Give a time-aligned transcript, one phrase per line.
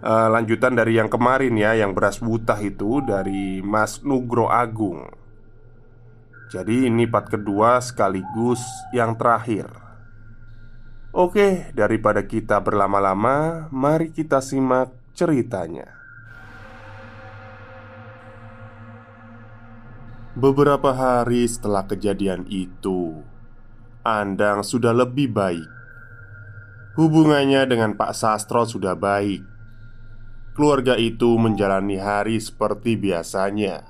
[0.00, 5.08] uh, lanjutan dari yang kemarin ya, yang beras butah itu dari Mas Nugro Agung.
[6.50, 9.70] Jadi ini part kedua sekaligus yang terakhir.
[11.14, 15.98] Oke, daripada kita berlama-lama, mari kita simak ceritanya.
[20.34, 23.26] Beberapa hari setelah kejadian itu,
[24.06, 25.66] Andang sudah lebih baik.
[26.94, 29.59] Hubungannya dengan Pak Sastro sudah baik
[30.54, 33.86] keluarga itu menjalani hari seperti biasanya.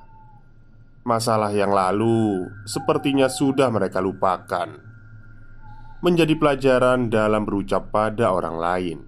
[1.00, 4.68] Masalah yang lalu sepertinya sudah mereka lupakan,
[6.04, 8.98] menjadi pelajaran dalam berucap pada orang lain.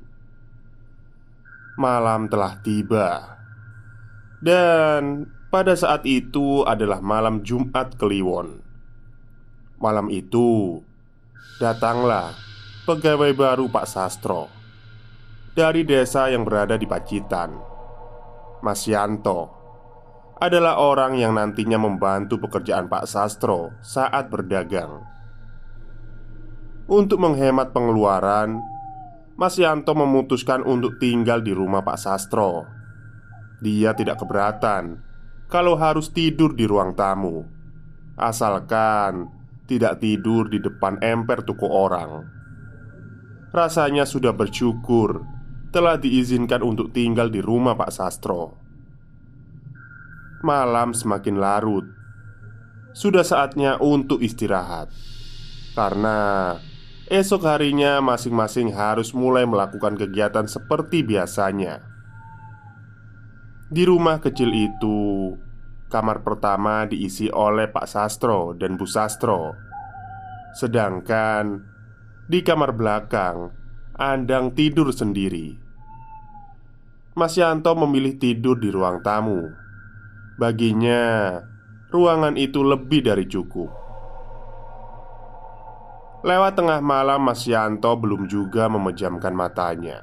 [1.77, 3.37] Malam telah tiba,
[4.41, 8.65] dan pada saat itu adalah malam Jumat Kliwon.
[9.77, 10.81] Malam itu
[11.61, 12.33] datanglah
[12.89, 14.62] pegawai baru Pak Sastro
[15.53, 17.53] dari desa yang berada di Pacitan.
[18.65, 19.53] Mas Yanto
[20.41, 25.05] adalah orang yang nantinya membantu pekerjaan Pak Sastro saat berdagang.
[26.89, 28.59] Untuk menghemat pengeluaran,
[29.37, 32.67] Mas Yanto memutuskan untuk tinggal di rumah Pak Sastro.
[33.63, 34.99] Dia tidak keberatan
[35.53, 37.45] kalau harus tidur di ruang tamu,
[38.17, 39.29] asalkan
[39.69, 42.25] tidak tidur di depan emper toko orang.
[43.53, 45.42] Rasanya sudah bersyukur
[45.73, 48.61] telah diizinkan untuk tinggal di rumah Pak Sastro.
[50.45, 51.89] Malam semakin larut.
[52.93, 54.93] Sudah saatnya untuk istirahat.
[55.73, 56.53] Karena
[57.09, 61.81] esok harinya masing-masing harus mulai melakukan kegiatan seperti biasanya.
[63.73, 65.33] Di rumah kecil itu,
[65.89, 69.57] kamar pertama diisi oleh Pak Sastro dan Bu Sastro.
[70.53, 71.65] Sedangkan
[72.29, 73.63] di kamar belakang,
[73.93, 75.62] Andang tidur sendiri.
[77.13, 79.53] Mas Yanto memilih tidur di ruang tamu.
[80.41, 81.37] Baginya,
[81.93, 83.69] ruangan itu lebih dari cukup.
[86.25, 90.01] Lewat tengah malam, Mas Yanto belum juga memejamkan matanya.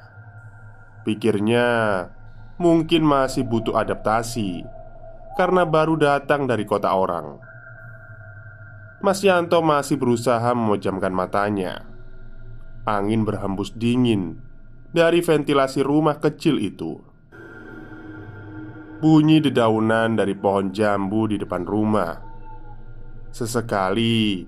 [1.01, 1.65] Pikirnya,
[2.61, 4.61] mungkin masih butuh adaptasi
[5.33, 7.41] karena baru datang dari kota orang.
[9.01, 11.89] Mas Yanto masih berusaha memejamkan matanya.
[12.85, 14.45] Angin berhembus dingin
[14.89, 16.97] dari ventilasi rumah kecil itu.
[18.99, 22.19] Bunyi dedaunan dari pohon jambu di depan rumah.
[23.31, 24.43] Sesekali,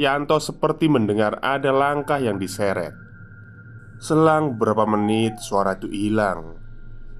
[0.00, 2.94] Yanto seperti mendengar ada langkah yang diseret.
[4.00, 6.56] Selang beberapa menit, suara itu hilang.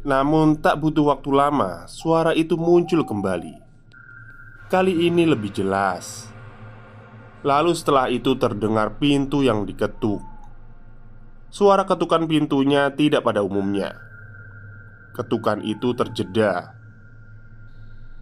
[0.00, 3.52] Namun, tak butuh waktu lama, suara itu muncul kembali.
[4.72, 6.32] Kali ini lebih jelas.
[7.44, 10.29] Lalu, setelah itu terdengar pintu yang diketuk.
[11.50, 13.98] Suara ketukan pintunya tidak pada umumnya.
[15.18, 16.78] Ketukan itu terjeda.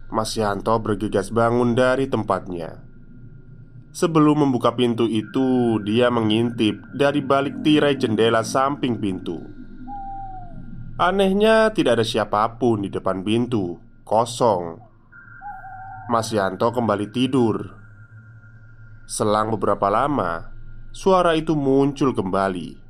[0.09, 2.81] Mas Yanto bergegas bangun dari tempatnya.
[3.93, 9.37] Sebelum membuka pintu itu, dia mengintip dari balik tirai jendela samping pintu.
[10.97, 14.81] Anehnya, tidak ada siapa pun di depan pintu, kosong.
[16.09, 17.77] Mas Yanto kembali tidur
[19.09, 20.53] Selang beberapa lama,
[20.93, 22.88] suara itu muncul kembali.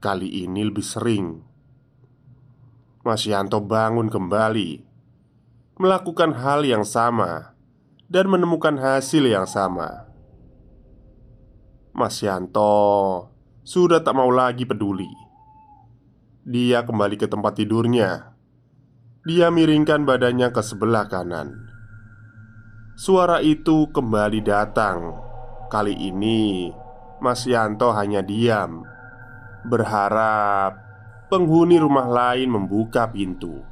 [0.00, 1.44] Kali ini lebih sering.
[3.04, 4.80] Mas Yanto bangun kembali,
[5.76, 7.52] melakukan hal yang sama,
[8.08, 10.08] dan menemukan hasil yang sama.
[11.92, 13.28] Mas Yanto
[13.62, 15.08] sudah tak mau lagi peduli.
[16.48, 18.30] Dia kembali ke tempat tidurnya
[19.20, 21.68] dia miringkan badannya ke sebelah kanan.
[22.96, 25.12] Suara itu kembali datang.
[25.68, 26.72] Kali ini,
[27.20, 28.80] Mas Yanto hanya diam,
[29.66, 30.78] berharap
[31.30, 33.62] penghuni rumah lain membuka pintu.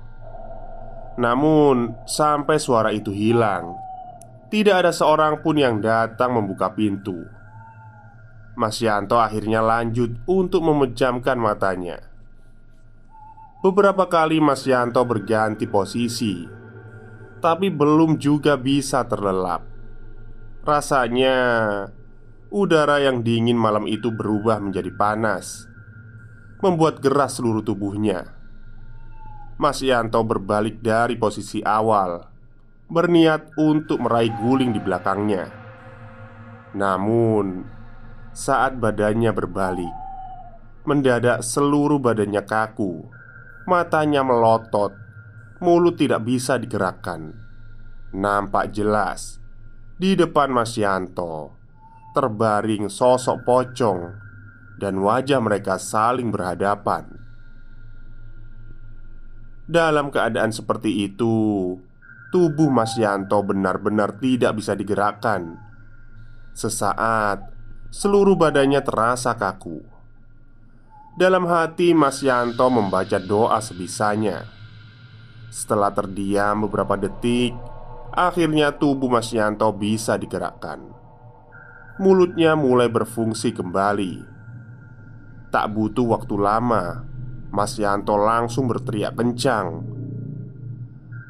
[1.19, 3.75] Namun, sampai suara itu hilang,
[4.49, 7.27] tidak ada seorang pun yang datang membuka pintu.
[8.55, 12.09] Mas Yanto akhirnya lanjut untuk memejamkan matanya.
[13.59, 16.47] Beberapa kali Mas Yanto berganti posisi
[17.43, 19.67] Tapi belum juga bisa terlelap
[20.63, 21.37] Rasanya
[22.55, 25.67] Udara yang dingin malam itu berubah menjadi panas
[26.59, 28.35] Membuat geras seluruh tubuhnya.
[29.59, 32.23] Mas Yanto berbalik dari posisi awal
[32.87, 35.51] Berniat untuk meraih guling di belakangnya.
[36.79, 37.67] Namun
[38.31, 39.95] Saat badannya berbalik
[40.87, 43.07] Mendadak seluruh badannya kaku
[43.67, 44.95] Matanya melotot
[45.59, 47.35] Mulut tidak bisa digerakkan.
[48.15, 49.43] Nampak jelas
[49.95, 51.55] Di depan Mas Yanto
[52.15, 54.28] Terbaring sosok pocong
[54.79, 57.19] Dan wajah mereka saling berhadapan.
[59.69, 61.77] Dalam keadaan seperti itu
[62.29, 65.57] Tubuh Mas Yanto benar-benar tidak bisa digerakkan.
[66.53, 67.57] Sesaat
[67.89, 69.81] Seluruh badannya terasa kaku.
[71.17, 74.45] Dalam hati Mas Yanto membaca doa sebisanya.
[75.49, 77.57] Setelah terdiam beberapa detik
[78.13, 80.85] Akhirnya tubuh Mas Yanto bisa digerakkan.
[81.97, 84.38] Mulutnya mulai berfungsi kembali
[85.49, 87.05] Tak butuh waktu lama
[87.49, 89.85] Mas Yanto langsung berteriak kencang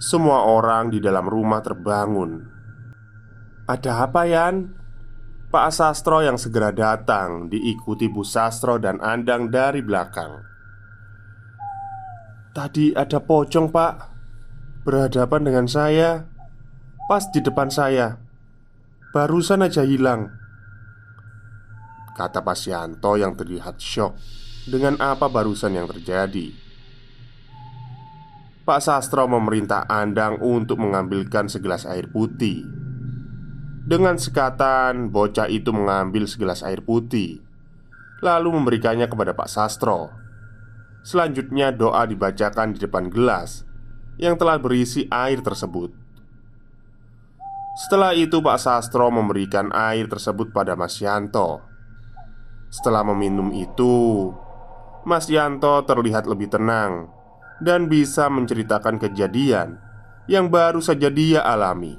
[0.03, 2.43] Semua orang di dalam rumah terbangun
[3.71, 4.79] Ada apa Yan?
[5.49, 10.45] Pak Sastro yang segera datang diikuti Bu Sastro dan Andang dari belakang.
[12.53, 13.95] Tadi ada pocong, Pak,
[14.85, 16.29] berhadapan dengan saya,
[17.09, 18.21] pas di depan saya.
[19.17, 20.29] Barusan aja hilang.
[22.19, 24.19] Kata Pak Sianto yang terlihat syok
[24.67, 26.51] dengan apa barusan yang terjadi.
[28.67, 32.67] Pak Sastro memerintah Andang untuk mengambilkan segelas air putih
[33.89, 37.41] dengan sekatan, bocah itu mengambil segelas air putih,
[38.21, 40.13] lalu memberikannya kepada Pak Sastro.
[41.01, 43.65] Selanjutnya, doa dibacakan di depan gelas
[44.21, 45.97] yang telah berisi air tersebut.
[47.81, 51.65] Setelah itu, Pak Sastro memberikan air tersebut pada Mas Yanto.
[52.69, 54.29] Setelah meminum itu,
[55.09, 57.09] Mas Yanto terlihat lebih tenang
[57.65, 59.81] dan bisa menceritakan kejadian
[60.29, 61.97] yang baru saja dia alami.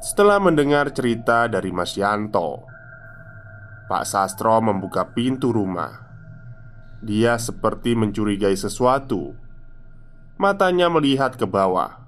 [0.00, 2.64] Setelah mendengar cerita dari Mas Yanto,
[3.84, 6.00] Pak Sastro membuka pintu rumah.
[7.04, 9.36] Dia seperti mencurigai sesuatu.
[10.40, 12.00] Matanya melihat ke bawah.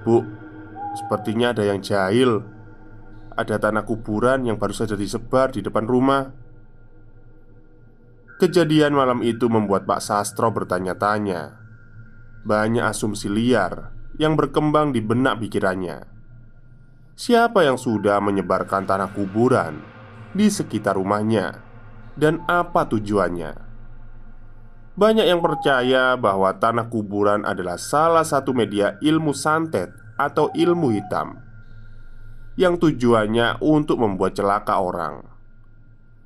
[0.00, 0.24] "Bu,
[0.96, 2.53] sepertinya ada yang jahil.
[3.34, 6.30] Ada tanah kuburan yang baru saja disebar di depan rumah."
[8.34, 11.54] Kejadian malam itu membuat Pak Sastro bertanya-tanya.
[12.42, 16.02] Banyak asumsi liar yang berkembang di benak pikirannya.
[17.14, 19.78] Siapa yang sudah menyebarkan tanah kuburan
[20.34, 21.62] di sekitar rumahnya
[22.18, 23.54] dan apa tujuannya?
[24.98, 31.38] Banyak yang percaya bahwa tanah kuburan adalah salah satu media ilmu santet atau ilmu hitam
[32.54, 35.26] yang tujuannya untuk membuat celaka orang.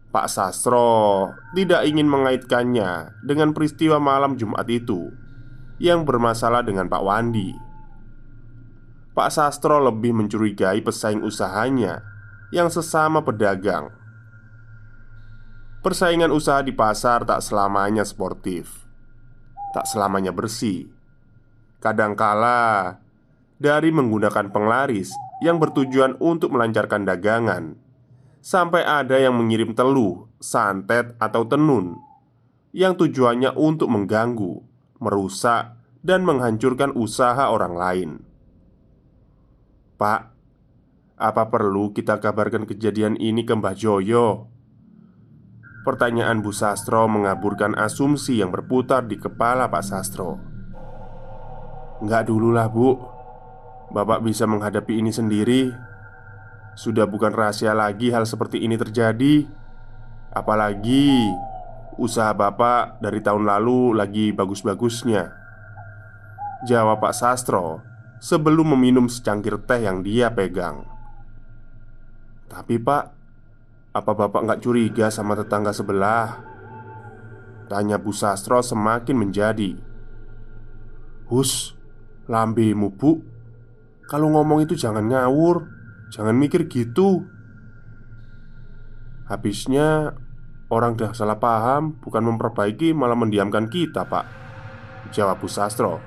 [0.09, 5.13] Pak Sastro tidak ingin mengaitkannya dengan peristiwa malam Jumat itu
[5.77, 7.69] yang bermasalah dengan Pak Wandi
[9.19, 12.07] Pak Sastro lebih mencurigai pesaing usahanya
[12.55, 13.91] yang sesama pedagang.
[15.83, 18.87] Persaingan usaha di pasar tak selamanya sportif,
[19.75, 20.87] tak selamanya bersih.
[21.83, 23.03] Kadangkala
[23.59, 27.79] dari menggunakan penglaris yang bertujuan untuk melancarkan dagangan,
[28.43, 31.99] sampai ada yang mengirim teluh, santet, atau tenun
[32.73, 34.61] yang tujuannya untuk mengganggu,
[35.01, 38.11] merusak, dan menghancurkan usaha orang lain.
[39.99, 40.31] Pak,
[41.19, 44.47] apa perlu kita kabarkan kejadian ini ke Mbah Joyo?
[45.83, 50.39] Pertanyaan Bu Sastro mengaburkan asumsi yang berputar di kepala Pak Sastro.
[51.99, 53.18] Enggak dulu lah bu
[53.89, 55.73] Bapak bisa menghadapi ini sendiri.
[56.77, 59.49] Sudah bukan rahasia lagi hal seperti ini terjadi.
[60.31, 61.25] Apalagi
[61.99, 65.35] Usaha bapak dari tahun lalu lagi bagus-bagusnya.
[66.71, 67.83] Jawab Pak Sastro
[68.23, 70.87] Sebelum meminum secangkir teh yang dia pegang.
[72.47, 73.15] Tapi pak
[73.91, 76.39] Apa bapak nggak curiga sama tetangga sebelah?
[77.67, 79.75] Tanya Bu Sastro semakin menjadi.
[81.27, 81.75] Hus,
[82.31, 83.21] lambemu bu
[84.09, 85.69] Kalau ngomong itu jangan ngawur
[86.09, 87.29] Jangan mikir gitu.
[89.29, 90.17] Habisnya
[90.73, 94.25] Orang dah salah paham Bukan memperbaiki malah mendiamkan kita pak.
[95.13, 96.01] Jawab Bu Sastro.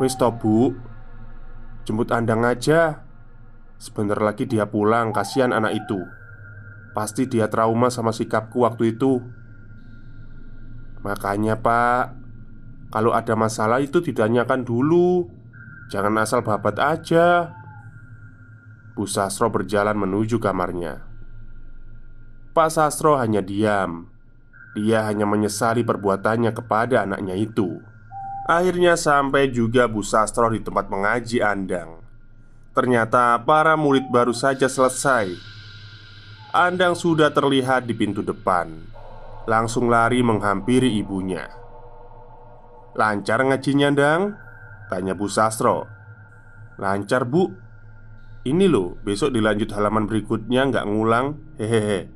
[0.00, 0.72] Wis bu.
[1.84, 3.04] Jemput Andang aja.
[3.80, 6.00] Sebentar lagi dia pulang Kasihan anak itu.
[6.92, 9.20] Pasti dia trauma sama sikapku waktu itu.
[11.04, 12.16] Makanya pak
[12.88, 15.37] Kalau ada masalah itu ditanyakan dulu
[15.88, 17.56] Jangan asal babat aja.
[18.92, 21.00] Bu Sastro berjalan menuju kamarnya.
[22.52, 24.12] Pak Sastro hanya diam.
[24.76, 27.80] Dia hanya menyesali perbuatannya kepada anaknya itu.
[28.44, 32.04] Akhirnya sampai juga Bu Sastro di tempat mengaji Andang.
[32.76, 35.32] Ternyata para murid baru saja selesai.
[36.52, 38.72] Andang sudah terlihat di pintu depan.
[39.48, 41.48] Langsung lari menghampiri ibunya.
[42.92, 44.47] Lancar ngajinya Andang?
[44.88, 45.84] Tanya Bu Sastro.
[46.80, 47.52] Lancar bu.
[48.48, 51.36] Ini loh, besok dilanjut halaman berikutnya nggak ngulang.
[51.60, 52.08] Hehehe.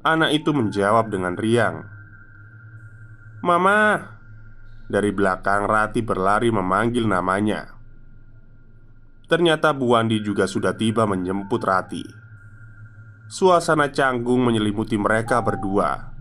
[0.00, 1.84] Anak itu menjawab dengan riang.
[3.44, 4.14] Mama.
[4.86, 7.74] Dari belakang Rati berlari memanggil namanya.
[9.26, 12.06] Ternyata Bu Wandi juga sudah tiba menjemput Rati.
[13.26, 16.14] Suasana canggung menyelimuti mereka berdua.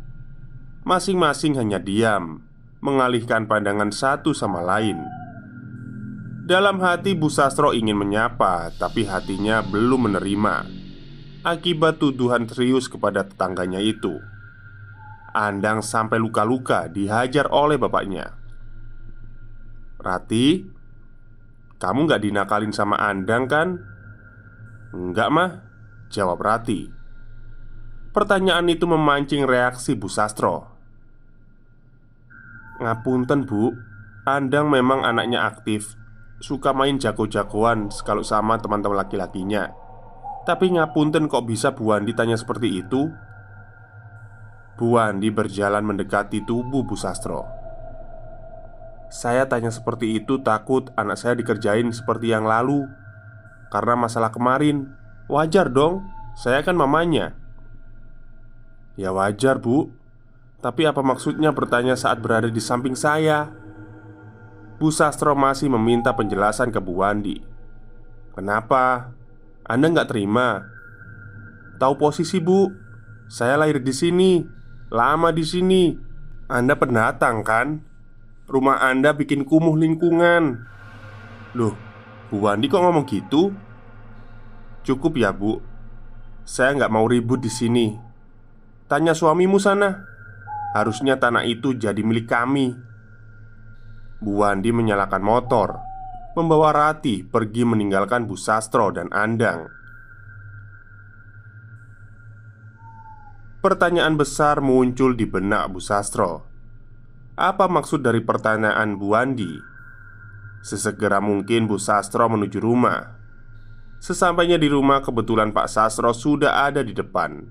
[0.82, 2.42] Masing-masing hanya diam
[2.82, 5.25] Mengalihkan pandangan satu sama lain
[6.46, 10.86] dalam hati Bu Sastro ingin menyapa, tapi hatinya belum menerima
[11.42, 14.22] akibat tuduhan serius kepada tetangganya itu.
[15.34, 18.38] Andang sampai luka-luka dihajar oleh bapaknya.
[19.98, 20.62] Rati,
[21.82, 23.82] kamu gak dinakalin sama Andang kan?
[24.94, 25.52] Enggak mah,
[26.14, 26.94] jawab Rati.
[28.14, 30.70] Pertanyaan itu memancing reaksi Bu Sastro.
[32.80, 33.74] Ngapunten bu,
[34.30, 36.05] Andang memang anaknya aktif
[36.46, 39.74] suka main jago-jagoan kalau sama teman-teman laki-lakinya.
[40.46, 43.10] Tapi ngapunten kok bisa Bu Wandi tanya seperti itu?
[44.78, 47.50] Bu Wandi berjalan mendekati tubuh Bu Sastro.
[49.10, 52.90] Saya tanya seperti itu takut anak saya dikerjain seperti yang lalu
[53.70, 54.92] Karena masalah kemarin
[55.30, 57.38] Wajar dong, saya kan mamanya
[58.98, 59.94] Ya wajar bu
[60.60, 63.54] Tapi apa maksudnya bertanya saat berada di samping saya?
[64.76, 67.40] Bu Sastro masih meminta penjelasan ke Bu Wandi
[68.36, 69.16] Kenapa?
[69.64, 70.68] Anda nggak terima?
[71.80, 72.68] Tahu posisi bu?
[73.32, 74.44] Saya lahir di sini
[74.92, 75.96] Lama di sini
[76.52, 77.80] Anda pendatang kan?
[78.52, 80.68] Rumah Anda bikin kumuh lingkungan
[81.56, 81.80] Loh,
[82.28, 83.56] Bu Wandi kok ngomong gitu?
[84.84, 85.64] Cukup ya bu
[86.44, 87.96] Saya nggak mau ribut di sini
[88.92, 90.04] Tanya suamimu sana
[90.76, 92.76] Harusnya tanah itu jadi milik kami
[94.24, 95.96] Bu Wandi menyalakan motor
[96.36, 99.72] Membawa Rati pergi meninggalkan Bu Sastro dan Andang.
[103.64, 106.44] Pertanyaan besar muncul di benak Bu Sastro.
[107.40, 109.48] Apa maksud dari pertanyaan Bu Wandi?
[110.60, 113.16] Sesegera mungkin Bu Sastro menuju rumah.
[114.04, 117.48] Sesampainya di rumah kebetulan Pak Sastro sudah ada di depan.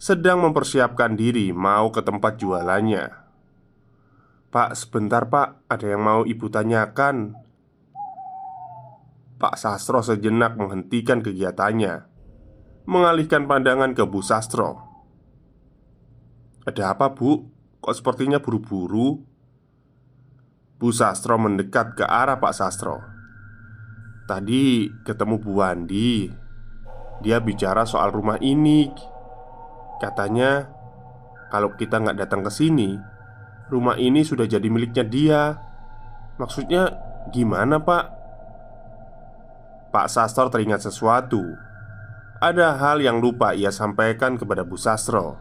[0.00, 3.23] Sedang mempersiapkan diri mau ke tempat jualannya
[4.54, 7.34] Pak, sebentar pak, ada yang mau ibu tanyakan.
[9.34, 12.06] Pak Sastro sejenak menghentikan kegiatannya.
[12.86, 14.78] Mengalihkan pandangan ke Bu Sastro.
[16.70, 17.50] Ada apa bu?
[17.82, 19.26] Kok sepertinya buru-buru?
[20.78, 23.02] Bu Sastro mendekat ke arah Pak Sastro.
[24.30, 26.30] Tadi ketemu Bu Wandi
[27.26, 28.86] Dia bicara soal rumah ini.
[29.98, 30.70] Katanya
[31.50, 33.13] Kalau kita nggak datang ke sini
[33.68, 35.42] Rumah ini sudah jadi miliknya dia.
[36.36, 36.92] Maksudnya
[37.32, 38.04] gimana pak?
[39.94, 41.40] Pak Sastro teringat sesuatu.
[42.42, 45.38] Ada hal yang lupa ia sampaikan kepada Bu Sastro.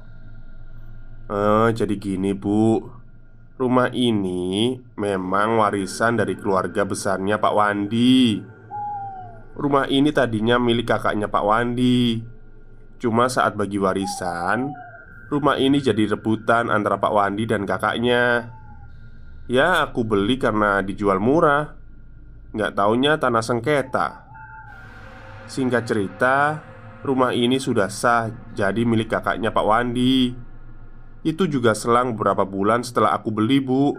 [1.28, 2.86] Eh, jadi gini bu.
[3.54, 8.42] Rumah ini memang warisan dari keluarga besarnya Pak Wandi.
[9.54, 12.22] Rumah ini tadinya milik kakaknya Pak Wandi.
[12.98, 14.74] Cuma saat bagi warisan
[15.34, 18.54] Rumah ini jadi rebutan antara Pak Wandi dan kakaknya.
[19.50, 21.74] Ya aku beli karena dijual murah.
[22.54, 24.30] Nggak taunya tanah sengketa.
[25.50, 26.62] Singkat cerita
[27.02, 30.38] Rumah ini sudah sah jadi milik kakaknya Pak Wandi.
[31.26, 33.98] Itu juga selang beberapa bulan setelah aku beli bu.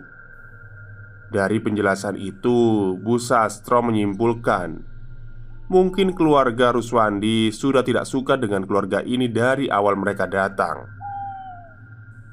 [1.35, 4.87] Dari penjelasan itu Bu Sastro menyimpulkan
[5.67, 10.94] Mungkin keluarga Ruswandi sudah tidak suka dengan keluarga ini dari awal mereka datang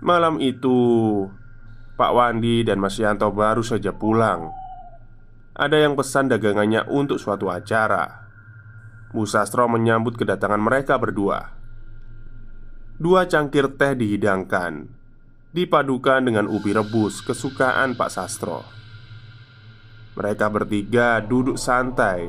[0.01, 0.74] Malam itu
[1.93, 4.50] Pak Wandi dan Mas Yanto baru saja pulang.
[5.53, 8.25] Ada yang pesan dagangannya untuk suatu acara.
[9.13, 11.53] Bu Sastro menyambut kedatangan mereka berdua.
[12.98, 14.89] Dua cangkir teh dihidangkan,
[15.53, 18.65] dipadukan dengan ubi rebus kesukaan Pak Sastro.
[20.17, 22.25] Mereka bertiga duduk santai,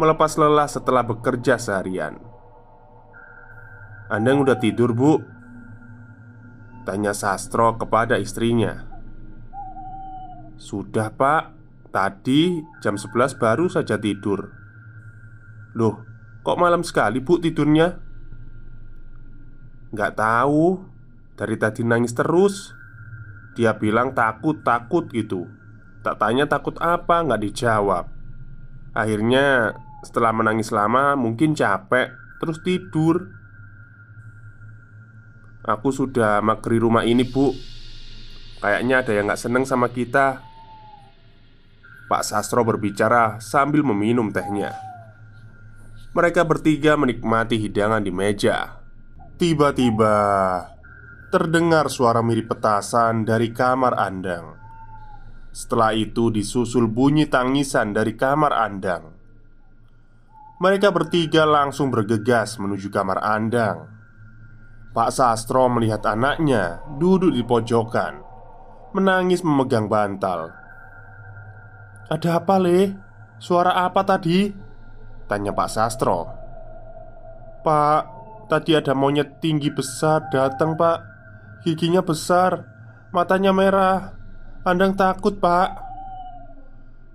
[0.00, 2.16] melepas lelah setelah bekerja seharian.
[4.08, 5.41] Anda udah tidur, Bu?
[6.82, 8.86] Tanya Sastro kepada istrinya.
[10.58, 11.54] Sudah pak.
[11.92, 14.48] Tadi jam 11 baru saja tidur.
[15.76, 16.00] Loh
[16.40, 18.00] kok malam sekali bu tidurnya?
[19.92, 20.80] Gak tahu.
[21.36, 22.72] Dari tadi nangis terus.
[23.52, 25.44] Dia bilang takut-takut gitu.
[26.00, 28.08] Tak tanya takut apa nggak dijawab.
[28.96, 33.30] Akhirnya setelah menangis lama mungkin capek Terus tidur
[35.62, 37.54] Aku sudah magri rumah ini bu
[38.62, 40.42] Kayaknya ada yang gak seneng sama kita
[42.12, 44.76] Pak Sastro berbicara sambil meminum tehnya.
[46.12, 48.84] Mereka bertiga menikmati hidangan di meja.
[49.40, 50.12] Tiba-tiba
[51.32, 54.60] terdengar suara mirip petasan dari kamar Andang.
[55.56, 59.16] Setelah itu disusul bunyi tangisan dari kamar Andang.
[60.60, 63.88] Mereka bertiga langsung bergegas menuju kamar Andang.
[64.92, 68.20] Pak Sastro melihat anaknya duduk di pojokan,
[68.92, 70.52] menangis memegang bantal.
[72.12, 72.92] Ada apa, Le?
[73.40, 74.52] Suara apa tadi?
[75.32, 76.28] Tanya Pak Sastro
[77.64, 78.02] Pak,
[78.52, 80.98] tadi ada monyet tinggi besar datang, Pak
[81.64, 82.68] Giginya besar
[83.16, 84.12] Matanya merah
[84.68, 85.68] Andang takut, Pak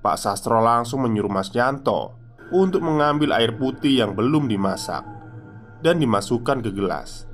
[0.02, 2.18] Pak Sastro langsung menyuruh Mas Yanto
[2.50, 5.06] Untuk mengambil air putih yang belum dimasak
[5.86, 7.30] Dan dimasukkan ke gelas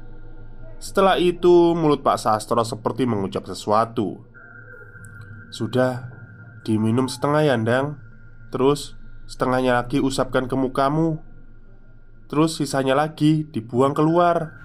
[0.83, 4.19] Setelah itu mulut Pak Sastro seperti mengucap sesuatu.
[5.47, 6.11] Sudah,
[6.63, 7.99] Diminum setengah ya, Ndang.
[8.47, 8.95] Terus
[9.27, 11.19] setengahnya lagi usapkan ke mukamu.
[12.31, 14.55] Terus sisanya lagi dibuang keluar.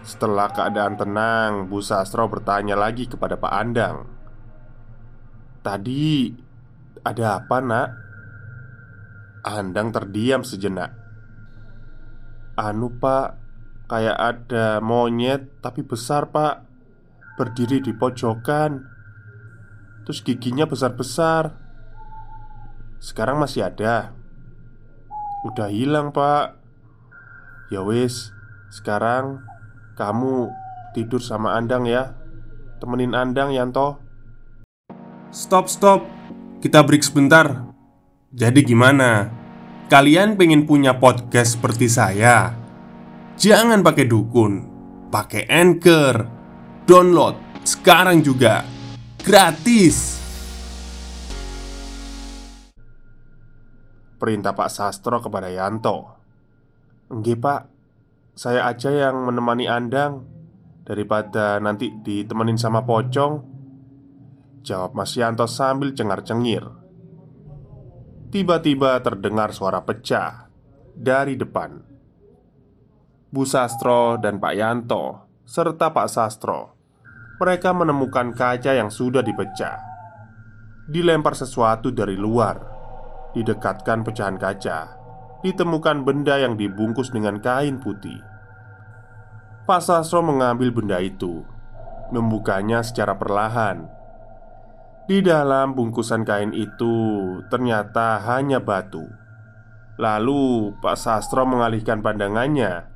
[0.00, 4.08] Setelah keadaan tenang Bu Sastro bertanya lagi kepada Pak Andang.
[5.60, 6.32] Tadi
[7.04, 7.88] ada apa nak?
[9.44, 10.96] Andang terdiam sejenak.
[12.56, 13.39] Anu pak
[13.90, 16.62] Kayak ada monyet tapi besar pak.
[17.34, 18.86] Berdiri di pojokan.
[20.06, 21.58] Terus giginya besar-besar.
[23.02, 24.14] Sekarang masih ada.
[25.42, 26.54] Udah hilang pak.
[27.74, 28.30] Ya wis
[28.70, 29.42] Sekarang
[29.98, 30.54] Kamu
[30.94, 32.14] tidur sama Andang ya.
[32.78, 33.98] Temenin Andang Yanto.
[35.34, 36.06] Stop stop.
[36.62, 37.74] Kita break sebentar.
[38.30, 39.26] Jadi gimana?
[39.90, 42.59] Kalian pengen punya podcast seperti saya?
[43.40, 44.52] Jangan pakai dukun
[45.08, 46.28] Pakai Anchor.
[46.84, 48.68] Download sekarang juga
[49.16, 50.20] Gratis.
[54.20, 56.20] Perintah Pak Sastro kepada Yanto.
[57.08, 57.62] Enggak pak.
[58.36, 60.20] Saya aja yang menemani Andang
[60.84, 63.40] Daripada nanti ditemenin sama pocong.
[64.60, 66.68] Jawab Mas Yanto sambil cengar-cengir.
[68.28, 70.52] Tiba-tiba terdengar suara pecah
[70.92, 71.89] Dari depan
[73.30, 76.80] Bu Sastro dan Pak Yanto Serta Pak Sastro
[77.40, 79.80] mereka menemukan kaca yang sudah dipecah.
[80.92, 82.60] Dilempar sesuatu dari luar,
[83.32, 84.92] didekatkan pecahan kaca,
[85.40, 88.20] ditemukan benda yang dibungkus dengan kain putih.
[89.64, 91.40] Pak Sastro mengambil benda itu,
[92.12, 93.88] membukanya secara perlahan.
[95.08, 96.92] Di dalam bungkusan kain itu
[97.48, 99.08] ternyata hanya batu.
[99.96, 102.89] Lalu Pak Sastro mengalihkan pandangannya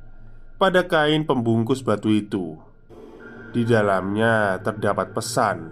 [0.55, 2.55] pada kain pembungkus batu itu.
[3.51, 5.71] Di dalamnya terdapat pesan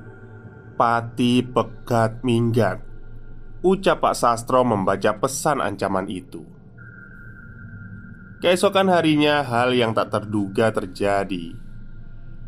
[0.80, 2.80] Pati pegat minggat
[3.64, 6.44] Ucap Pak Sastro membaca pesan ancaman itu.
[8.44, 11.56] Keesokan harinya hal yang tak terduga terjadi.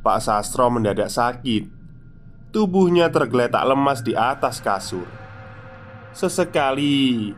[0.04, 1.72] Pak Sastro mendadak sakit.
[2.52, 5.08] Tubuhnya tergeletak lemas di atas kasur.
[6.12, 7.32] Sesekali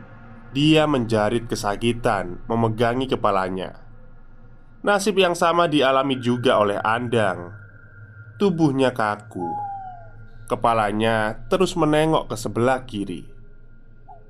[0.50, 3.87] dia menjarit kesakitan Memegangi kepalanya
[4.88, 7.52] Nasib yang sama dialami juga oleh Andang.
[8.40, 9.44] Tubuhnya kaku.
[10.48, 13.28] Kepalanya terus menengok ke sebelah kiri.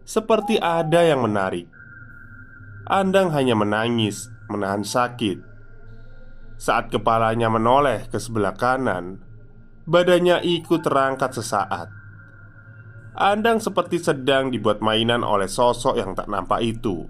[0.02, 1.70] Seperti ada yang menarik.
[2.90, 5.38] Andang hanya menangis, menahan sakit.
[6.58, 9.22] Saat kepalanya menoleh ke sebelah kanan
[9.86, 11.86] Badannya ikut terangkat sesaat.
[13.14, 17.06] Andang seperti sedang dibuat mainan oleh sosok yang tak nampak itu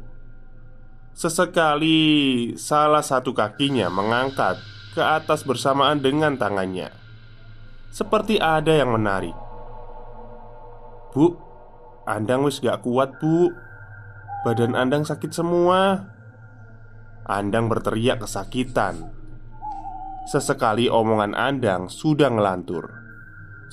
[1.19, 4.55] Sesekali salah satu kakinya mengangkat
[4.95, 6.95] ke atas bersamaan dengan tangannya.
[7.91, 9.35] Seperti ada yang menarik.
[11.11, 11.35] Bu,
[12.07, 13.51] Andang wis gak kuat bu.
[14.47, 16.07] Badan Andang sakit semua.
[17.27, 19.11] Andang berteriak kesakitan.
[20.31, 22.95] Sesekali omongan Andang sudah ngelantur.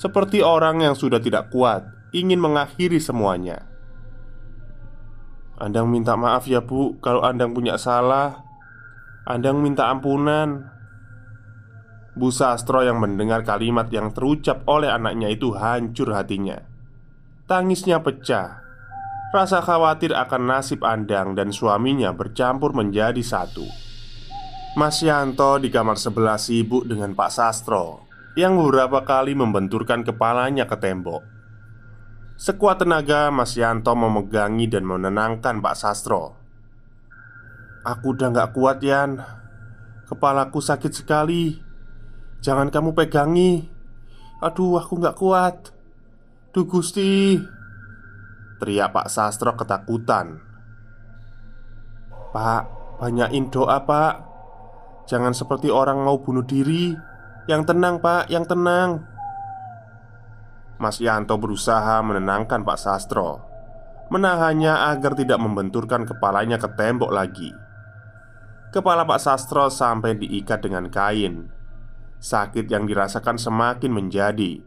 [0.02, 3.75] Seperti orang yang sudah tidak kuat Ingin mengakhiri semuanya
[5.56, 8.44] Andang minta maaf ya bu Kalau Andang punya salah.
[9.24, 10.68] Andang minta ampunan.
[12.16, 16.60] Bu Sastro yang mendengar kalimat yang terucap oleh anaknya itu hancur hatinya.
[17.48, 18.64] Tangisnya pecah.
[19.32, 23.66] Rasa khawatir akan nasib Andang dan suaminya bercampur menjadi satu.
[24.76, 28.04] Mas Yanto di kamar sebelah sibuk dengan Pak Sastro
[28.36, 31.35] Yang beberapa kali membenturkan kepalanya ke tembok
[32.36, 36.36] Sekuat tenaga Mas Yanto memegangi dan menenangkan Pak Sastro.
[37.80, 39.24] Aku udah gak kuat Yan.
[40.04, 41.56] Kepalaku sakit sekali.
[42.44, 43.64] Jangan kamu pegangi.
[44.44, 45.72] Aduh aku gak kuat.
[46.52, 47.40] Duh Gusti.
[48.60, 50.36] Teriak Pak Sastro ketakutan.
[52.36, 52.62] Pak,
[53.00, 54.14] banyakin doa pak.
[55.08, 56.92] Jangan seperti orang mau bunuh diri.
[57.48, 59.15] Yang tenang pak, yang tenang
[60.76, 63.56] Mas Yanto berusaha menenangkan Pak Sastro
[64.06, 67.50] Menahannya agar tidak membenturkan kepalanya ke tembok lagi.
[68.70, 71.50] Kepala Pak Sastro sampai diikat dengan kain.
[72.22, 74.62] Sakit yang dirasakan semakin menjadi.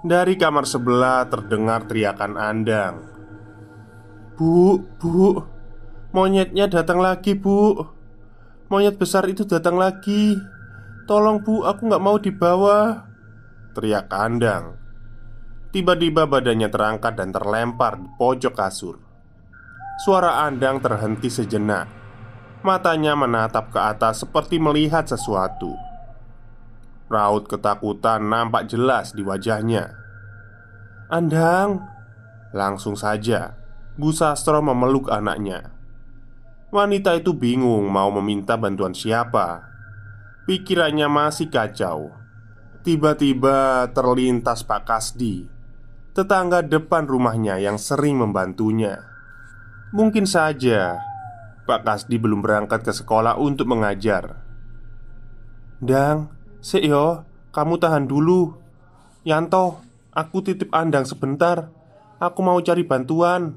[0.00, 2.96] Dari kamar sebelah terdengar teriakan Andang.
[4.40, 5.36] Bu, bu
[6.16, 7.84] Monyetnya datang lagi bu.
[8.72, 10.32] Monyet besar itu datang lagi.
[11.04, 13.04] Tolong bu, aku nggak mau dibawa
[13.76, 14.87] Teriak Andang
[15.68, 18.96] Tiba-tiba badannya terangkat dan terlempar di pojok kasur.
[20.00, 21.84] Suara Andang terhenti sejenak.
[22.64, 25.76] Matanya menatap ke atas seperti melihat sesuatu.
[27.12, 29.92] Raut ketakutan nampak jelas di wajahnya.
[31.12, 31.84] Andang
[32.56, 33.52] Langsung saja
[34.00, 35.76] Bu Sastro memeluk anaknya.
[36.72, 39.68] Wanita itu bingung mau meminta bantuan siapa.
[40.48, 42.08] Pikirannya masih kacau.
[42.80, 45.57] Tiba-tiba terlintas Pak Kasdi
[46.18, 49.06] tetangga depan rumahnya yang sering membantunya.
[49.94, 50.98] Mungkin saja
[51.62, 54.42] Pak Kasdi belum berangkat ke sekolah untuk mengajar.
[55.78, 56.34] Dang,
[56.82, 57.22] yo,
[57.54, 58.58] kamu tahan dulu.
[59.22, 59.78] Yanto,
[60.10, 61.70] aku titip Andang sebentar.
[62.18, 63.54] Aku mau cari bantuan.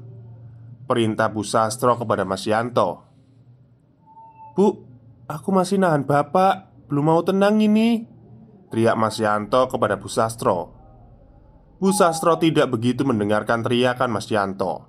[0.86, 3.02] Perintah Bu Sastro kepada Mas Yanto.
[4.54, 4.86] Bu,
[5.26, 6.70] aku masih nahan bapak.
[6.86, 8.06] Belum mau tenang ini.
[8.70, 10.81] Teriak Mas Yanto kepada Bu Sastro.
[11.82, 14.86] Bu Sastro tidak begitu mendengarkan teriakan Mas Yanto.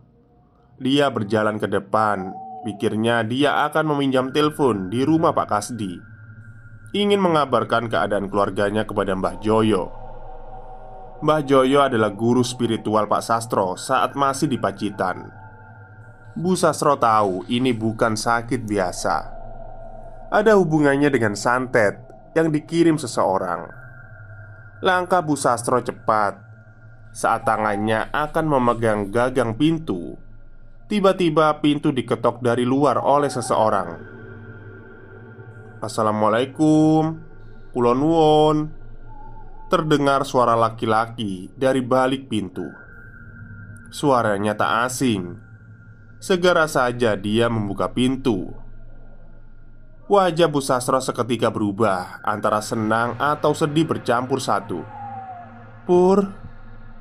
[0.78, 5.98] Dia berjalan ke depan, pikirnya dia akan meminjam telepon di rumah Pak Kasdi.
[6.94, 9.90] Ingin mengabarkan keadaan keluarganya kepada Mbah Joyo.
[11.26, 15.34] Mbah Joyo adalah guru spiritual Pak Sastro saat masih di Pacitan.
[16.38, 19.18] Bu Sastro tahu ini bukan sakit biasa.
[20.30, 21.98] Ada hubungannya dengan santet
[22.38, 23.66] yang dikirim seseorang.
[24.86, 26.53] Langkah Bu Sastro cepat
[27.14, 30.18] saat tangannya akan memegang gagang pintu,
[30.90, 34.02] tiba-tiba pintu diketok dari luar oleh seseorang.
[35.78, 37.22] "Assalamualaikum,
[37.70, 38.58] Kulon Won."
[39.70, 42.66] Terdengar suara laki-laki dari balik pintu.
[43.94, 45.38] Suaranya tak asing.
[46.18, 48.54] Segera saja dia membuka pintu.
[50.10, 54.86] Wajah Bu Sastro seketika berubah antara senang atau sedih bercampur satu.
[55.90, 56.43] "Pur,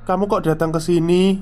[0.03, 1.39] kamu kok datang ke sini?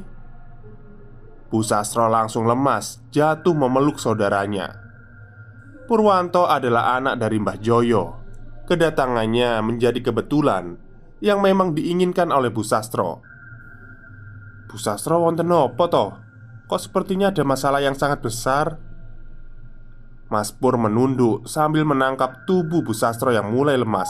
[1.50, 4.78] Bu Sastro langsung lemas, jatuh memeluk saudaranya.
[5.90, 8.22] Purwanto adalah anak dari Mbah Joyo.
[8.70, 10.78] Kedatangannya menjadi kebetulan
[11.20, 13.20] yang memang diinginkan oleh Bu Sastro.
[14.70, 16.16] Bu Sastro wonten nopo toh?
[16.70, 18.80] Kok sepertinya ada masalah yang sangat besar?
[20.32, 24.08] Mas Pur menunduk sambil menangkap tubuh Bu Sastro yang mulai lemas.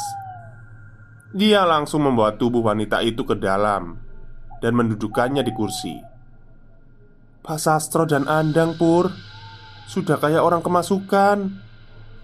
[1.33, 3.97] Dia langsung membawa tubuh wanita itu ke dalam
[4.61, 5.97] dan mendudukannya di kursi.
[7.41, 9.09] Pak Sastro dan Andang Pur
[9.89, 11.51] Sudah kayak orang kemasukan.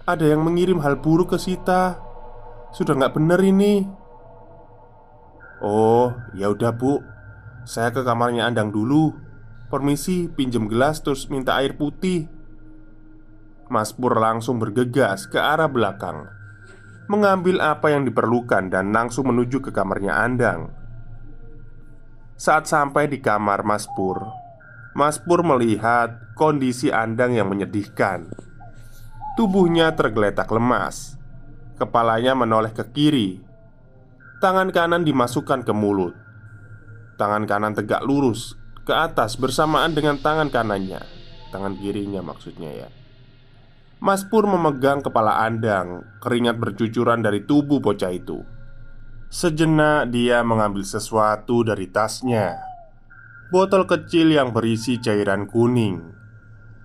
[0.08, 2.00] Ada yang mengirim hal buruk ke Sita.
[2.72, 3.84] Sudah nggak bener ini.
[5.60, 7.04] Oh, ya udah bu.
[7.68, 9.12] Saya ke kamarnya Andang dulu.
[9.68, 12.24] Permisi, pinjem gelas terus minta air putih.
[13.68, 16.24] Mas Pur langsung bergegas ke arah belakang
[17.12, 20.77] Mengambil apa yang diperlukan dan langsung menuju ke kamarnya Andang
[22.38, 24.22] Saat sampai di kamar Mas Pur
[24.94, 28.30] Mas Pur melihat kondisi Andang yang menyedihkan.
[29.34, 31.18] Tubuhnya tergeletak lemas.
[31.82, 33.42] Kepalanya menoleh ke kiri.
[34.38, 36.14] Tangan kanan dimasukkan ke mulut.
[37.18, 38.54] Tangan kanan tegak lurus
[38.86, 41.02] ke atas bersamaan dengan tangan kanannya.
[41.50, 42.88] Tangan kirinya maksudnya ya.
[43.98, 48.57] Mas Pur memegang kepala Andang Keringat bercucuran dari tubuh bocah itu
[49.28, 52.64] Sejenak dia mengambil sesuatu dari tasnya
[53.52, 56.00] Botol kecil yang berisi cairan kuning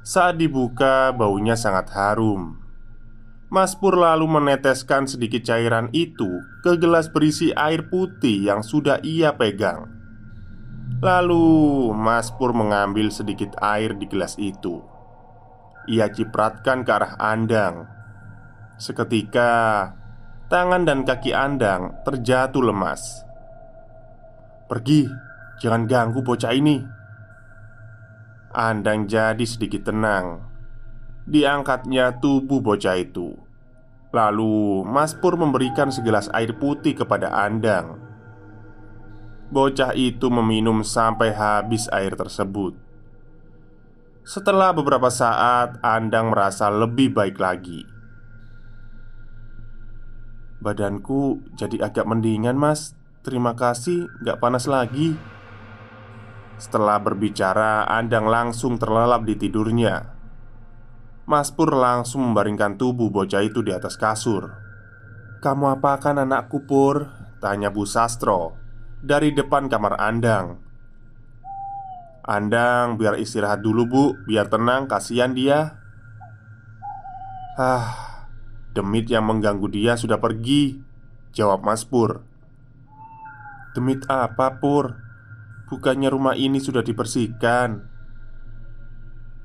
[0.03, 2.63] Saat dibuka baunya sangat harum
[3.53, 9.37] Mas Pur lalu meneteskan sedikit cairan itu ke gelas berisi air putih yang sudah ia
[9.37, 9.93] pegang.
[10.97, 14.81] Lalu Mas Pur mengambil sedikit air di gelas itu.
[15.85, 17.85] Ia cipratkan ke arah Andang.
[18.81, 19.93] Seketika,
[20.53, 23.25] tangan dan kaki Andang terjatuh lemas.
[24.69, 25.09] "Pergi,
[25.57, 26.77] jangan ganggu bocah ini."
[28.53, 30.45] Andang jadi sedikit tenang.
[31.25, 33.33] Diangkatnya tubuh bocah itu.
[34.13, 37.97] Lalu Mas Pur memberikan segelas air putih kepada Andang.
[39.49, 42.77] Bocah itu meminum sampai habis air tersebut.
[44.21, 47.92] Setelah beberapa saat Andang merasa lebih baik lagi
[50.63, 52.95] Badanku jadi agak mendingan mas.
[53.19, 55.19] Terima kasih gak panas lagi.
[56.55, 60.15] Setelah berbicara Andang langsung terlelap di tidurnya.
[61.27, 64.47] Mas Pur langsung membaringkan tubuh bocah itu di atas kasur.
[65.43, 67.11] Kamu apakan anakku Pur?
[67.43, 68.55] Tanya Bu Sastro
[69.03, 70.63] Dari depan kamar Andang.
[72.23, 74.03] Andang biar istirahat dulu bu.
[74.23, 75.75] Biar tenang kasihan dia.
[77.59, 78.12] Ah
[78.73, 80.81] Demit yang mengganggu dia sudah pergi
[81.33, 82.21] Jawab Mas Pur.
[83.73, 85.01] Demit apa Pur?
[85.65, 87.89] Bukannya rumah ini sudah dibersihkan?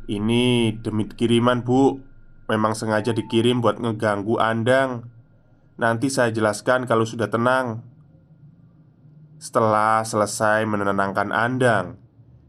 [0.05, 1.97] Ini demit kiriman bu.
[2.53, 5.09] Memang sengaja dikirim buat ngeganggu Andang.
[5.81, 7.81] Nanti saya jelaskan kalau sudah tenang.
[9.41, 11.97] Setelah selesai menenangkan Andang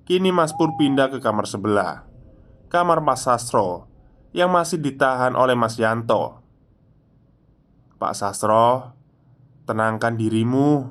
[0.04, 2.10] Kini Mas Pur pindah ke kamar sebelah.
[2.68, 3.86] Kamar Mas Sastro
[4.34, 6.49] Yang masih ditahan oleh Mas Yanto
[8.00, 8.96] Pak Sastro
[9.70, 10.82] Tenangkan dirimu.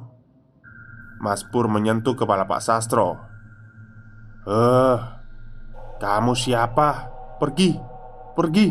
[1.19, 3.19] Mas Pur menyentuh kepala Pak Sastro.
[4.47, 4.99] Eh,
[5.99, 7.11] kamu siapa?
[7.43, 7.75] Pergi,
[8.39, 8.71] pergi.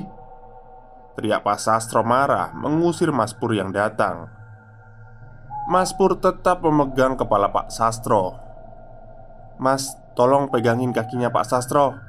[1.19, 4.31] Teriak Pak Sastro marah mengusir Mas Pur yang datang.
[5.67, 8.39] Mas Pur tetap memegang kepala Pak Sastro.
[9.59, 11.99] Mas, tolong pegangin kakinya Pak Sastro.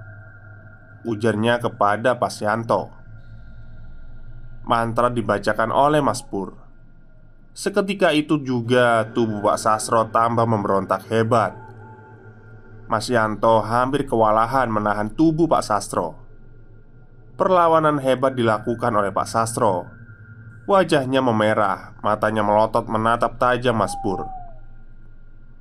[1.03, 2.98] Ujarnya kepada Pak Sianto
[4.69, 6.53] Mantra dibacakan oleh Mas Pur
[7.57, 11.57] Seketika itu juga tubuh Pak Sastro tambah memberontak hebat
[12.89, 16.17] Mas Yanto hampir kewalahan menahan tubuh Pak Sastro.
[17.37, 19.85] Perlawanan hebat dilakukan oleh Pak Sastro.
[20.65, 24.25] Wajahnya memerah, matanya melotot menatap tajam Mas Pur.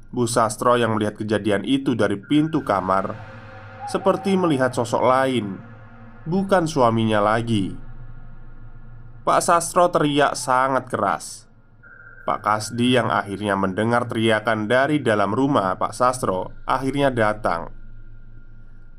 [0.07, 3.11] Bu Sastro yang melihat kejadian itu dari pintu kamar
[3.91, 5.59] Seperti melihat sosok lain
[6.23, 7.75] Bukan suaminya lagi
[9.27, 11.51] Pak Sastro teriak sangat keras
[12.23, 17.67] Pak Kasdi yang akhirnya mendengar teriakan dari dalam rumah Pak Sastro akhirnya datang.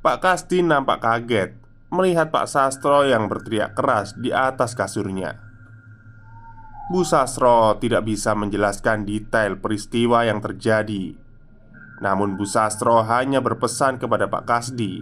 [0.04, 1.56] Pak Kasdi nampak kaget
[1.88, 5.40] melihat Pak Sastro yang berteriak keras di atas kasurnya.
[6.92, 11.16] Bu Sastro tidak bisa menjelaskan detail peristiwa yang terjadi.
[12.04, 15.00] Namun Bu Sastro hanya berpesan kepada Pak Kasdi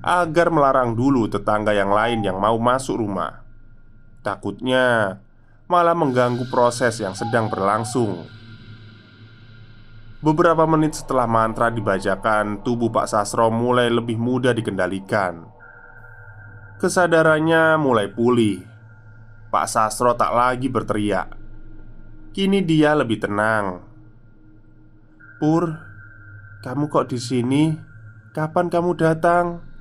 [0.00, 3.43] agar melarang dulu tetangga yang lain yang mau masuk rumah.
[4.24, 5.20] Takutnya
[5.68, 8.24] malah mengganggu proses yang sedang berlangsung.
[10.24, 15.44] Beberapa menit setelah mantra dibacakan, tubuh Pak Sastro mulai lebih mudah dikendalikan.
[16.80, 18.64] Kesadarannya mulai pulih.
[19.52, 21.28] Pak Sastro tak lagi berteriak.
[22.32, 23.84] Kini dia lebih tenang.
[25.36, 25.68] "Pur,
[26.64, 27.76] kamu kok di sini?
[28.32, 29.73] Kapan kamu datang?"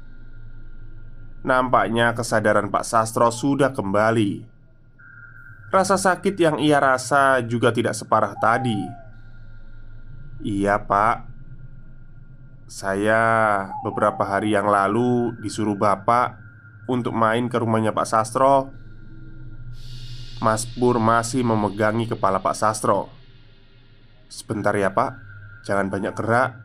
[1.44, 4.48] Nampaknya kesadaran Pak Sastro sudah kembali.
[5.68, 8.80] Rasa sakit yang ia rasa juga tidak separah tadi.
[10.40, 11.28] Iya, Pak.
[12.72, 13.22] Saya
[13.84, 16.40] beberapa hari yang lalu disuruh Bapak
[16.88, 18.72] untuk main ke rumahnya Pak Sastro.
[20.40, 23.12] Mas Pur masih memegangi kepala Pak Sastro.
[24.34, 25.14] Sebentar ya pak
[25.64, 26.63] Jangan banyak gerak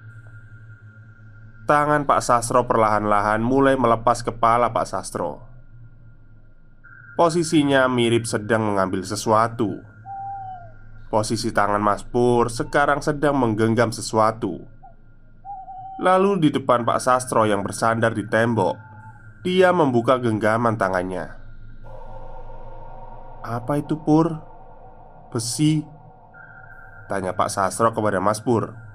[1.68, 5.44] Tangan Pak Sastro perlahan-lahan mulai melepas kepala Pak Sastro.
[7.12, 9.76] Posisinya mirip sedang mengambil sesuatu.
[11.12, 14.64] Posisi tangan Mas Pur sekarang sedang menggenggam sesuatu.
[16.00, 18.80] Lalu di depan Pak Sastro yang bersandar di tembok
[19.44, 21.36] Dia membuka genggaman tangannya.
[23.44, 24.40] Apa itu Pur?
[25.28, 25.84] Besi?
[27.12, 28.87] Tanya Pak Sastro kepada Mas Pur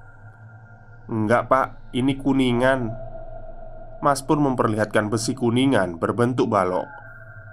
[1.12, 2.92] Enggak pak, ini kuningan.
[4.00, 6.88] Mas Pur memperlihatkan besi kuningan berbentuk balok.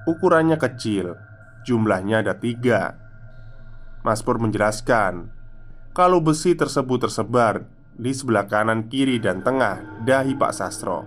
[0.07, 1.15] Ukurannya kecil
[1.63, 2.99] Jumlahnya ada tiga.
[4.03, 5.31] Mas Pur menjelaskan
[5.95, 11.05] Kalau besi tersebut tersebar Di sebelah kanan, kiri, dan tengah Dahi Pak Sastro.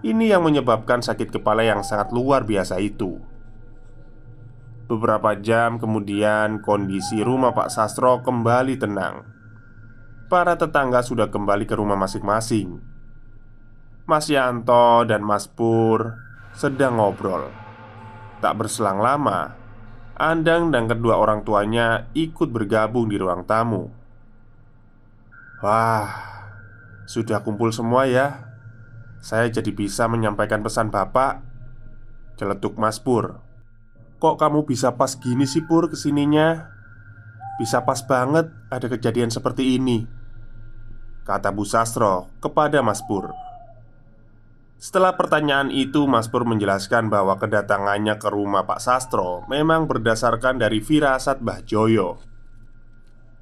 [0.00, 3.20] Ini yang menyebabkan sakit kepala yang sangat luar biasa itu.
[4.86, 9.35] Beberapa jam kemudian, kondisi rumah Pak Sastro kembali tenang.
[10.26, 12.82] Para tetangga sudah kembali ke rumah masing-masing.
[14.10, 16.18] Mas Yanto dan Mas Pur
[16.50, 17.46] sedang ngobrol.
[18.42, 19.54] Tak berselang lama,
[20.18, 23.86] Andang dan kedua orang tuanya ikut bergabung di ruang tamu.
[25.62, 26.10] Wah,
[27.06, 28.50] sudah kumpul semua ya.
[29.22, 31.38] Saya jadi bisa menyampaikan pesan Bapak.
[32.34, 33.38] Celetuk Mas Pur.
[34.18, 36.66] Kok kamu bisa pas gini sih Pur ke sininya?
[37.62, 40.15] Bisa pas banget ada kejadian seperti ini
[41.26, 43.34] Kata Bu Sastro kepada Mas Pur.
[44.78, 50.78] Setelah pertanyaan itu Mas Pur menjelaskan bahwa kedatangannya ke rumah Pak Sastro Memang berdasarkan dari
[50.78, 52.22] firasat Mbah Joyo.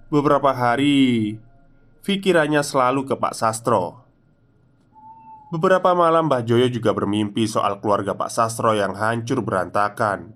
[0.09, 1.37] Beberapa hari
[2.01, 4.01] Pikirannya selalu ke Pak Sastro.
[5.53, 10.33] Beberapa malam Mbah Joyo juga bermimpi soal keluarga Pak Sastro yang hancur berantakan.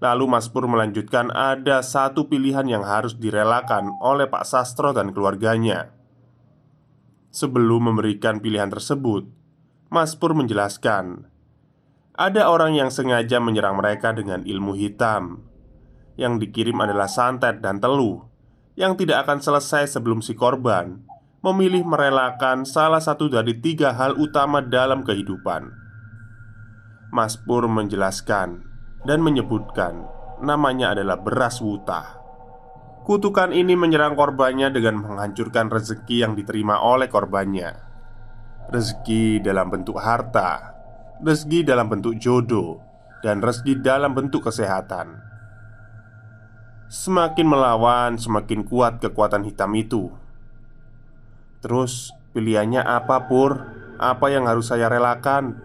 [0.00, 5.97] Lalu Mas Pur melanjutkan ada satu pilihan yang harus direlakan oleh Pak Sastro dan keluarganya
[7.28, 9.28] Sebelum memberikan pilihan tersebut
[9.88, 11.28] Mas Pur menjelaskan.
[12.18, 15.48] Ada orang yang sengaja menyerang mereka dengan ilmu hitam.
[16.18, 18.26] Yang dikirim adalah santet dan teluh
[18.74, 21.06] Yang tidak akan selesai sebelum si korban
[21.46, 25.70] Memilih merelakan salah satu dari tiga hal utama dalam kehidupan.
[27.14, 28.66] Mas Pur menjelaskan
[29.06, 30.02] dan menyebutkan
[30.42, 32.17] namanya adalah beras wuta.
[33.08, 37.72] Kutukan ini menyerang korbannya dengan menghancurkan rezeki yang diterima oleh korbannya.
[38.68, 40.76] Rezeki dalam bentuk harta,
[41.24, 42.84] rezeki dalam bentuk jodoh,
[43.24, 45.24] dan rezeki dalam bentuk kesehatan.
[46.92, 50.12] Semakin melawan, semakin kuat kekuatan hitam itu.
[51.64, 53.72] Terus, pilihannya apa, Pur?
[53.96, 55.56] Apa yang harus saya relakan?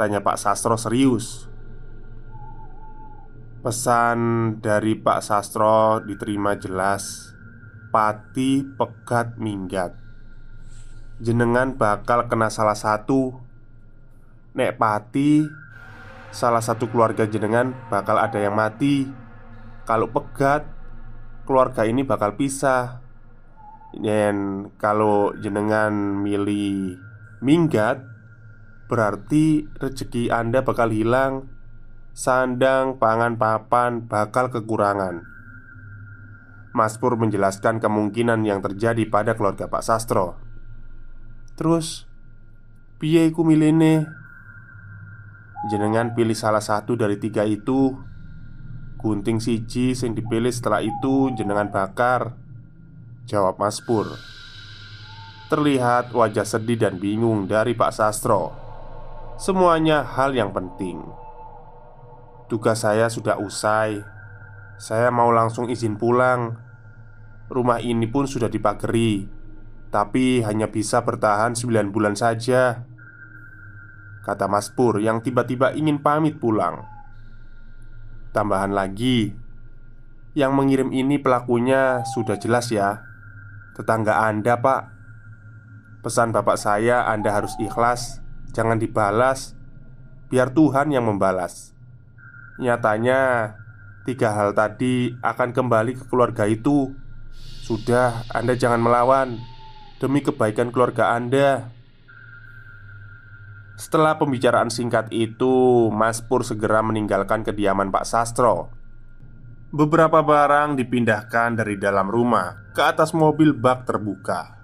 [0.00, 1.52] Tanya Pak Sastro serius.
[3.66, 4.18] Pesan
[4.62, 7.34] dari Pak Sastro diterima jelas.
[7.90, 9.90] Pati pegat minggat.
[11.18, 13.34] Jenengan bakal kena salah satu.
[14.54, 15.42] Nek Pati
[16.30, 19.10] Salah satu keluarga jenengan bakal ada yang mati.
[19.82, 20.62] Kalau pegat
[21.42, 23.02] Keluarga ini bakal pisah.
[23.98, 25.90] Dan kalau jenengan
[26.22, 27.02] milih
[27.42, 27.98] minggat
[28.86, 31.55] Berarti rezeki Anda bakal hilang
[32.16, 35.20] sandang, pangan, papan bakal kekurangan.
[36.72, 40.40] Mas Pur menjelaskan kemungkinan yang terjadi pada keluarga Pak Sastro.
[41.60, 42.08] Terus,
[42.96, 44.08] piye iku milene?
[45.68, 47.92] Jenengan pilih salah satu dari tiga itu.
[48.96, 52.32] Gunting siji sing dipilih setelah itu jenengan bakar.
[53.28, 54.08] Jawab Mas Pur.
[55.52, 58.56] Terlihat wajah sedih dan bingung dari Pak Sastro.
[59.36, 61.25] Semuanya hal yang penting.
[62.46, 64.06] Tugas saya sudah usai.
[64.78, 66.54] Saya mau langsung izin pulang.
[67.50, 69.26] Rumah ini pun sudah dipageri,
[69.90, 72.86] tapi hanya bisa bertahan 9 bulan saja.
[74.26, 76.82] Kata Mas Pur yang tiba-tiba ingin pamit pulang.
[78.34, 79.30] Tambahan lagi,
[80.34, 83.06] yang mengirim ini pelakunya sudah jelas ya.
[83.78, 84.82] Tetangga Anda, Pak.
[86.02, 89.54] Pesan bapak saya, Anda harus ikhlas, jangan dibalas,
[90.30, 91.75] biar Tuhan yang membalas.
[92.56, 93.52] Nyatanya,
[94.08, 96.88] tiga hal tadi akan kembali ke keluarga itu.
[97.60, 99.36] Sudah, Anda jangan melawan
[100.00, 101.68] demi kebaikan keluarga Anda.
[103.76, 108.72] Setelah pembicaraan singkat itu, Mas Pur segera meninggalkan kediaman Pak Sastro.
[109.68, 114.56] Beberapa barang dipindahkan dari dalam rumah ke atas mobil bak terbuka.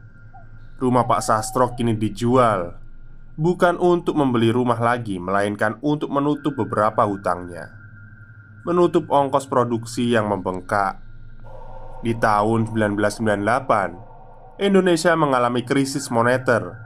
[0.80, 2.72] Rumah Pak Sastro kini dijual,
[3.36, 7.81] bukan untuk membeli rumah lagi, melainkan untuk menutup beberapa hutangnya
[8.62, 11.02] menutup ongkos produksi yang membengkak.
[12.02, 16.78] Di tahun 1998, Indonesia mengalami krisis moneter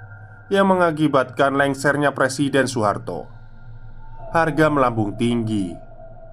[0.48, 3.28] yang mengakibatkan lengsernya Presiden Soeharto.
[4.32, 5.72] Harga melambung tinggi,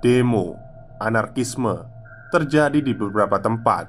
[0.03, 0.59] demo,
[0.99, 1.87] anarkisme
[2.31, 3.85] terjadi di beberapa tempat.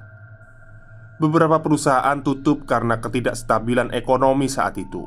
[1.23, 5.07] Beberapa perusahaan tutup karena ketidakstabilan ekonomi saat itu.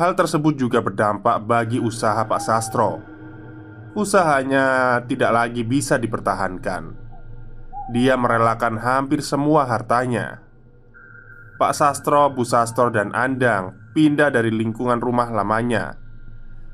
[0.00, 3.11] Hal tersebut juga berdampak bagi usaha Pak Sastro.
[3.92, 7.02] Usahanya tidak lagi bisa dipertahankan
[7.90, 10.40] dia merelakan hampir semua hartanya.
[11.58, 15.98] Pak Sastro, Bu Sastro, dan Andang pindah dari lingkungan rumah lamanya.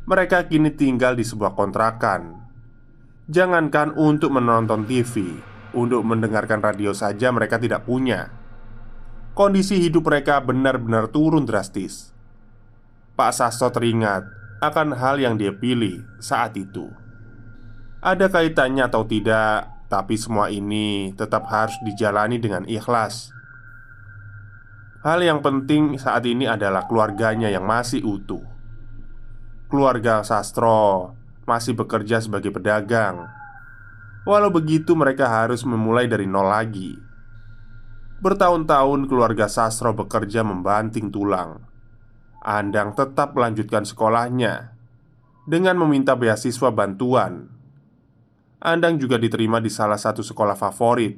[0.09, 2.39] Mereka kini tinggal di sebuah kontrakan.
[3.29, 5.37] Jangankan untuk menonton TV,
[5.77, 8.33] untuk mendengarkan radio saja mereka tidak punya.
[9.37, 12.17] Kondisi hidup mereka benar-benar turun drastis.
[13.13, 14.25] Pak Sastro teringat
[14.65, 16.89] akan hal yang dia pilih saat itu.
[17.99, 23.33] Ada kaitannya atau tidak tapi semua ini tetap harus dijalani dengan ikhlas.
[25.03, 28.45] Hal yang penting saat ini adalah keluarganya yang masih utuh.
[29.73, 31.17] Keluarga Sastro
[31.49, 33.27] masih bekerja sebagai pedagang.
[34.29, 36.93] Walau begitu, mereka harus memulai dari nol lagi.
[38.21, 41.65] Bertahun-tahun keluarga Sastro bekerja membanting tulang.
[42.45, 44.77] Andang tetap melanjutkan sekolahnya
[45.49, 47.58] dengan meminta beasiswa bantuan
[48.59, 51.15] Andang juga diterima di salah satu sekolah favorit.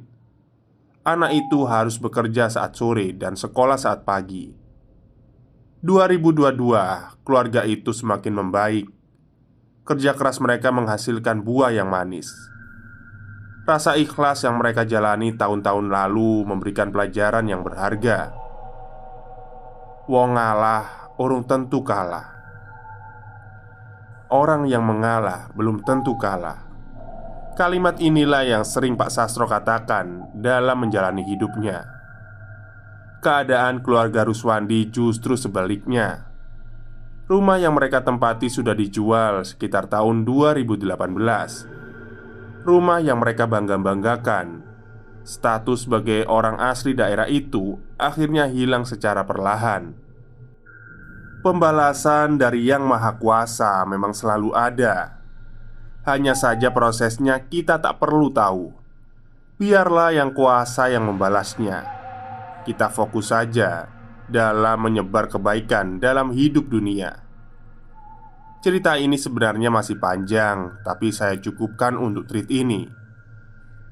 [1.09, 4.53] Anak itu harus bekerja saat sore dan sekolah saat pagi.
[5.81, 6.61] 2022,
[7.25, 8.87] keluarga itu semakin membaik.
[9.89, 12.29] Kerja keras mereka menghasilkan buah yang manis.
[13.65, 18.37] Rasa ikhlas yang mereka jalani tahun-tahun lalu memberikan pelajaran yang berharga.
[20.05, 22.37] Wong ngalah, urung tentu kalah.
[24.29, 26.70] Orang yang mengalah belum tentu kalah.
[27.59, 31.83] Kalimat inilah yang sering Pak Sastro katakan dalam menjalani hidupnya.
[33.21, 36.31] Keadaan keluarga Ruswandi justru sebaliknya.
[37.27, 40.87] Rumah yang mereka tempati sudah dijual sekitar tahun 2018.
[42.65, 44.63] Rumah yang mereka bangga-banggakan,
[45.27, 49.95] status sebagai orang asli daerah itu akhirnya hilang secara perlahan.
[51.41, 55.20] Pembalasan dari Yang Maha Kuasa memang selalu ada
[56.11, 58.75] hanya saja prosesnya kita tak perlu tahu.
[59.63, 61.87] Biarlah yang kuasa yang membalasnya.
[62.67, 63.87] Kita fokus saja
[64.27, 67.23] dalam menyebar kebaikan dalam hidup dunia.
[68.61, 72.85] Cerita ini sebenarnya masih panjang Tapi saya cukupkan untuk treat ini.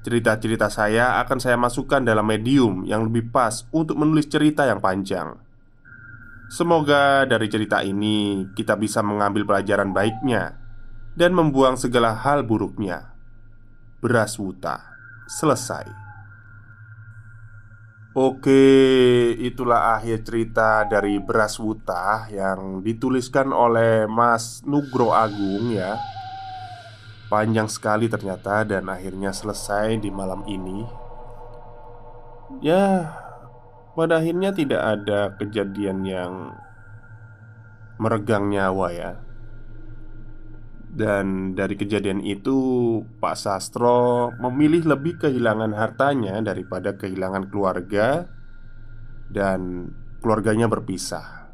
[0.05, 5.35] Cerita-cerita saya akan saya masukkan dalam medium yang lebih pas untuk menulis cerita yang panjang.
[6.49, 10.68] Semoga dari cerita ini kita bisa mengambil pelajaran baiknya
[11.15, 13.13] dan membuang segala hal buruknya.
[14.03, 14.89] Beras wuta
[15.29, 16.09] selesai.
[18.17, 18.65] Oke,
[19.37, 25.93] itulah akhir cerita dari Beras Wuta yang dituliskan oleh Mas Nugro Agung ya.
[27.29, 30.89] Panjang sekali ternyata dan akhirnya selesai di malam ini.
[32.65, 33.13] Ya,
[33.93, 36.57] pada akhirnya tidak ada kejadian yang
[38.01, 39.11] meregang nyawa ya.
[40.89, 42.57] Dan dari kejadian itu,
[43.21, 48.25] Pak Sastro memilih lebih kehilangan hartanya daripada kehilangan keluarga,
[49.29, 51.53] dan keluarganya berpisah.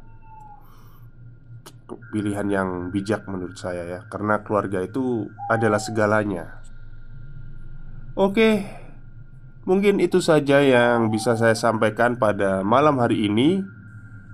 [1.86, 6.64] Pilihan yang bijak menurut saya, ya, karena keluarga itu adalah segalanya.
[8.16, 8.64] Oke,
[9.68, 13.60] mungkin itu saja yang bisa saya sampaikan pada malam hari ini.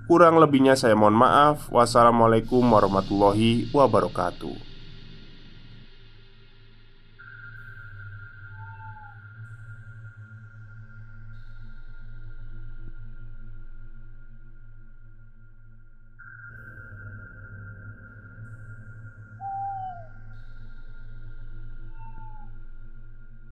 [0.07, 1.67] Kurang lebihnya, saya mohon maaf.
[1.67, 4.72] Wassalamualaikum warahmatullahi wabarakatuh.